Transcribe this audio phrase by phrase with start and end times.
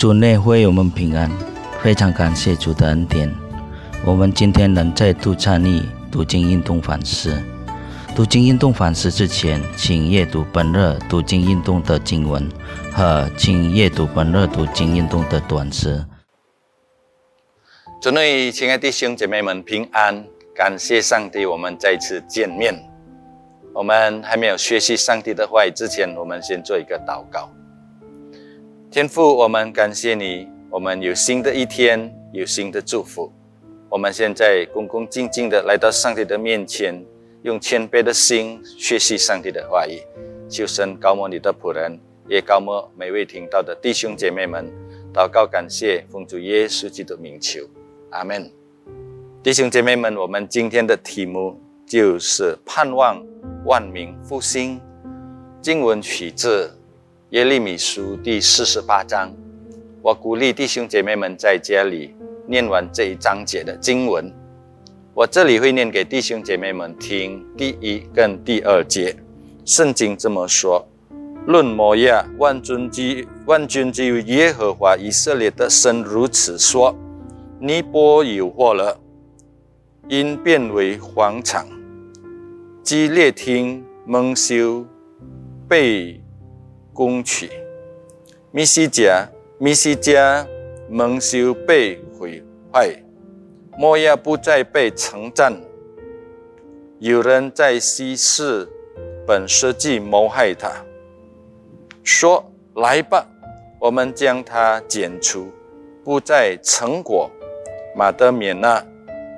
[0.00, 1.30] 主内会我们平安，
[1.82, 3.30] 非常感谢主的恩典。
[4.02, 7.38] 我们今天能再度参与读经运动反思。
[8.16, 12.48] 读经运动反思之前，请阅读本日读经运动的经文
[12.90, 16.02] 和请阅读本日读经运动的短诗。
[18.00, 20.24] 主内，亲爱的弟兄姐妹们平安，
[20.54, 22.74] 感谢上帝，我们再次见面。
[23.74, 27.50] 我们还没有学习上帝的话语之前，我们先做一个祷告。
[28.90, 33.32] 天父，我们感谢你，我们有新的一天，有新的祝福。
[33.88, 37.00] 我们现在恭恭敬敬的来到上帝的面前，
[37.42, 40.02] 用谦卑的心学习上帝的话语。
[40.48, 44.68] 求神高摩你的仆人，也高摩每位听到的弟兄姐妹们。
[45.14, 47.60] 祷告感谢，奉主耶稣基督名求，
[48.10, 48.50] 阿门。
[49.40, 53.24] 弟兄姐妹们，我们今天的题目就是盼望
[53.64, 54.80] 万民复兴。
[55.62, 56.72] 经文取自。
[57.30, 59.32] 耶利米书第四十八章，
[60.02, 62.12] 我鼓励弟兄姐妹们在家里
[62.44, 64.28] 念完这一章节的经文。
[65.14, 69.14] 我这里会念给弟兄姐妹们听第一跟第二节。
[69.64, 70.84] 圣经这么说：
[71.46, 76.92] 论摩亚，万军之万军之耶和华以色列的神如此说：
[77.60, 78.98] 尼波有祸了，
[80.08, 81.64] 因变为荒场，
[82.82, 84.84] 基列厅蒙羞，
[85.68, 86.20] 被。
[86.92, 87.50] 攻取
[88.50, 90.46] 密西加，密西加
[90.88, 92.90] 蒙羞被毁坏，
[93.78, 95.52] 莫亚不再被称赞。
[96.98, 98.68] 有人在西市
[99.26, 100.84] 本设计谋害他，
[102.02, 102.44] 说
[102.76, 103.26] ：“来吧，
[103.78, 105.50] 我们将他剪除，
[106.04, 107.30] 不再成果。”
[107.96, 108.84] 马德免纳，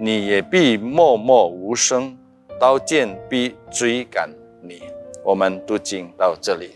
[0.00, 2.16] 你也必默默无声，
[2.60, 4.30] 刀剑必追赶
[4.62, 4.82] 你。
[5.24, 6.70] 我们读经到这里。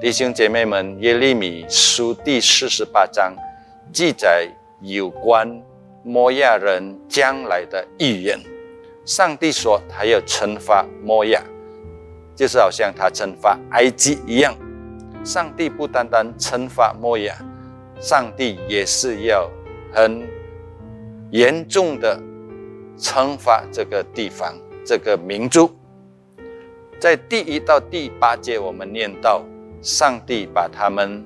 [0.00, 3.36] 弟兄姐妹们，耶利米书第四十八章
[3.92, 4.48] 记载
[4.80, 5.46] 有关
[6.02, 8.40] 摩亚人将来的预言。
[9.04, 11.42] 上帝说他要惩罚摩亚，
[12.34, 14.56] 就是好像他惩罚埃及一样。
[15.22, 17.36] 上帝不单单惩罚摩亚，
[18.00, 19.50] 上帝也是要
[19.92, 20.26] 很
[21.30, 22.18] 严重的
[22.96, 25.70] 惩罚这个地方、这个民族。
[26.98, 29.44] 在第一到第八节，我们念到。
[29.82, 31.24] 上帝把他们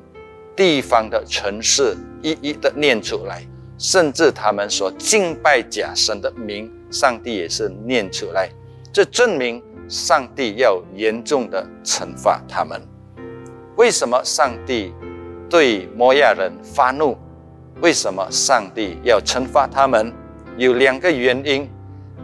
[0.56, 3.44] 地方的城市一一的念出来，
[3.78, 8.48] 甚至他们所敬拜假神的名，上帝也是念出来。
[8.92, 12.80] 这证明上帝要严重的惩罚他们。
[13.76, 14.94] 为什么上帝
[15.50, 17.16] 对摩亚人发怒？
[17.80, 20.12] 为什么上帝要惩罚他们？
[20.56, 21.68] 有两个原因。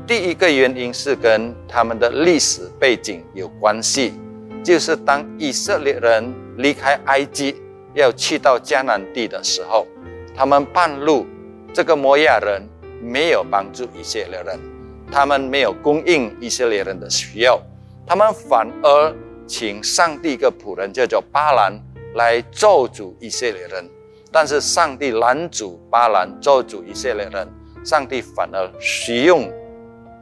[0.07, 4.15] 第一个原因是跟他们的历史背景有关系。
[4.63, 7.57] 就是当以色列人离开埃及，
[7.95, 9.87] 要去到迦南地的时候，
[10.37, 11.27] 他们半路，
[11.73, 12.63] 这个摩亚人
[13.03, 14.59] 没有帮助以色列人，
[15.11, 17.61] 他们没有供应以色列人的需要，
[18.07, 19.15] 他们反而
[19.47, 21.73] 请上帝一个仆人叫做巴兰
[22.15, 23.89] 来咒诅以色列人。
[24.33, 27.49] 但是上帝拦阻巴兰咒诅以色列人，
[27.85, 29.51] 上帝反而使用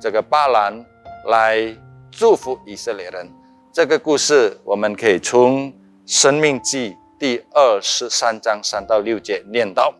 [0.00, 0.82] 这个巴兰
[1.26, 1.76] 来
[2.10, 3.30] 祝福以色列人。
[3.78, 5.72] 这个故事我们可以从
[6.04, 9.94] 《生命记》第二十三章三到六节念到。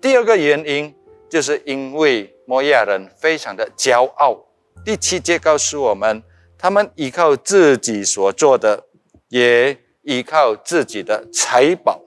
[0.00, 0.94] 第二个原因，
[1.28, 4.38] 就是因为摩亚人非常的骄傲。
[4.84, 6.22] 第七节告诉我们，
[6.56, 8.84] 他们依靠自己所做的，
[9.30, 12.00] 也依靠自己的财宝。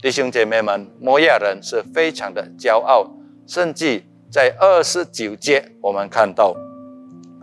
[0.00, 3.04] 弟兄姐妹们，摩亚人是非常的骄傲，
[3.48, 6.54] 甚至在二十九节，我们看到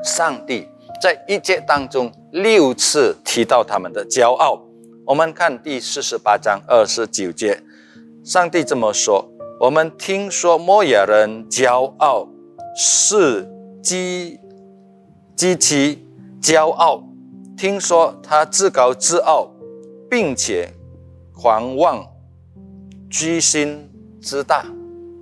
[0.02, 0.70] 上帝。
[1.04, 4.58] 在一节当中六次提到他们的骄傲。
[5.06, 7.62] 我们看第四十八章二十九节，
[8.24, 12.26] 上帝这么说：“我们听说摩亚人骄傲，
[12.78, 13.46] 是
[13.84, 14.40] 极
[15.36, 16.08] 极其
[16.42, 17.04] 骄傲。
[17.58, 19.52] 听说他自高自傲，
[20.10, 20.72] 并且
[21.34, 22.08] 狂妄，
[23.10, 24.64] 居心之大。”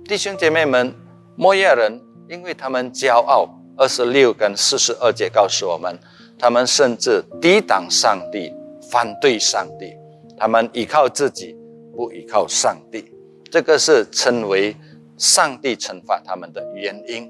[0.06, 0.94] 弟兄姐妹们，
[1.34, 3.48] 摩亚人因为他们骄傲。
[3.82, 5.98] 二十六跟四十二节告诉我们，
[6.38, 8.54] 他们甚至抵挡上帝，
[8.92, 9.92] 反对上帝，
[10.38, 11.56] 他们依靠自己，
[11.92, 13.12] 不依靠上帝。
[13.50, 14.76] 这个是称为
[15.18, 17.28] 上帝惩罚他们的原因。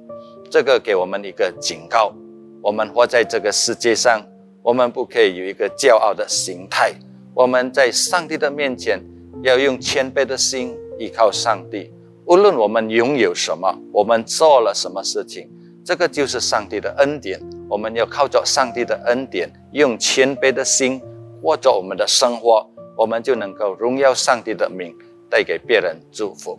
[0.50, 2.12] 这个给我们一个警告：
[2.60, 4.22] 我们活在这个世界上，
[4.62, 6.93] 我们不可以有一个骄傲的心态。
[7.32, 9.02] 我们在上帝的面前，
[9.43, 11.90] 要用谦卑的心依靠上帝。
[12.26, 15.49] 无论我们拥有什么，我们做了什么事情。
[15.84, 21.00] 这个就是上帝的恩典，我们要靠着上帝的恩典，用谦卑的心
[21.43, 22.64] 过着我们的生活，
[22.96, 24.94] 我们就能够荣耀上帝的名，
[25.29, 26.58] 带给别人祝福。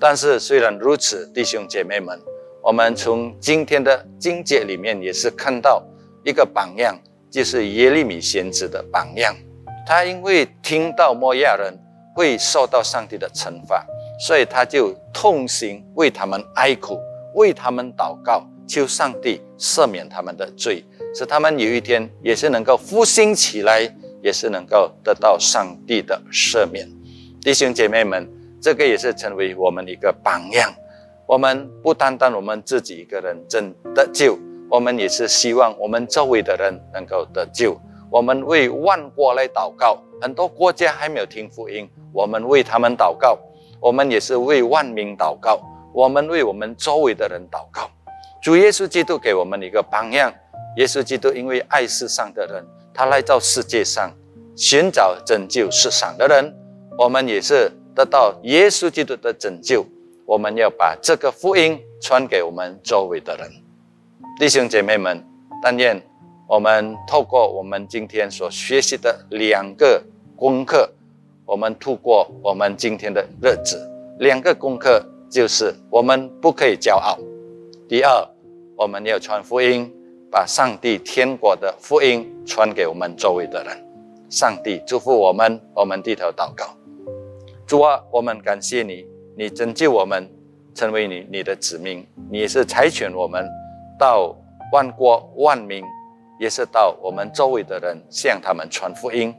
[0.00, 2.18] 但是虽然如此，弟兄姐妹们，
[2.62, 5.82] 我们从今天的经界里面也是看到
[6.24, 6.98] 一个榜样，
[7.30, 9.34] 就是耶利米先知的榜样。
[9.86, 11.78] 他因为听到摩亚人
[12.14, 13.84] 会受到上帝的惩罚，
[14.26, 16.98] 所以他就痛心为他们哀哭，
[17.38, 23.80] 为他们祷告，求上帝赦免他们的罪，使他们有一天也是能够复兴起来，
[24.20, 26.86] 也是能够得到上帝的赦免。
[27.40, 28.28] 弟兄姐妹们。
[28.60, 30.74] 这个也是成为我们一个榜样。
[31.26, 34.36] 我们不单单我们自己一个人真得救，
[34.68, 37.80] 我们也是希望我们周围的人能够得救。
[38.10, 43.38] 我们为万国来祷告，很多国家还没有听福音，我们为他们祷告。
[43.80, 45.60] 我们也是为万民祷告，
[45.92, 47.90] 我们为我们周围的人祷告。
[48.42, 50.32] 主耶稣基督给我们一个榜样。
[50.76, 52.64] 耶稣基督因为爱世上的人，
[52.94, 54.12] 他来到世界上
[54.56, 56.54] 寻找拯救世上的人。
[56.98, 57.70] 我们也是。
[57.98, 59.84] 得到耶稣基督的拯救，
[60.24, 63.50] 我们要把这个福音传给我们周围的人，
[64.38, 65.20] 弟兄姐妹们。
[65.60, 66.00] 但愿
[66.46, 70.00] 我们透过我们今天所学习的两个
[70.36, 70.88] 功课，
[71.44, 73.76] 我们度过我们今天的日子。
[74.20, 77.18] 两个功课就是：我们不可以骄傲；
[77.86, 78.26] 第二，
[78.76, 79.92] 我们要传福音，
[80.30, 83.76] 把上帝天国的福音传给我们周围的人。
[84.30, 86.66] 上帝祝福我们，我们低头祷告。
[87.66, 90.30] 主啊，我们感谢你，你拯救我们，
[90.74, 93.46] 成为你你的子民，你是采选我们
[93.98, 94.34] 到
[94.72, 95.84] 万国万民，
[96.40, 99.34] 也是到我们周围的人，向他们传福音。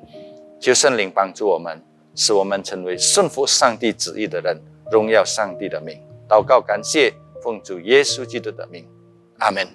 [0.60, 1.82] 求圣灵帮助我们，
[2.14, 4.60] 使我们成为顺服上帝旨意的人，
[4.92, 5.98] 荣耀上帝的名。
[6.28, 8.88] 祷告感谢，奉主耶稣基督的名，
[9.40, 9.68] 阿门。